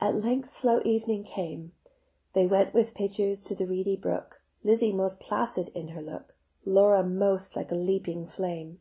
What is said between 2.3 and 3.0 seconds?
They went with